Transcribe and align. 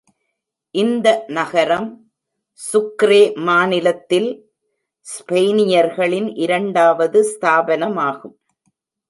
இந்த 0.75 1.07
நகரம் 1.27 1.89
சுக்ரே 2.59 3.19
மாநிலத்தில் 3.49 4.29
ஸ்பெயினியர்களின் 5.07 6.29
இரண்டாவது 6.37 7.21
ஸ்தாபனமாகும். 7.31 8.35